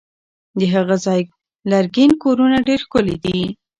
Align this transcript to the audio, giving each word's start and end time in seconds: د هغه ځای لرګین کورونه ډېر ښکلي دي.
د 0.59 0.61
هغه 0.73 0.95
ځای 1.05 1.21
لرګین 1.71 2.11
کورونه 2.23 2.57
ډېر 2.67 2.79
ښکلي 2.85 3.15
دي. 3.23 3.39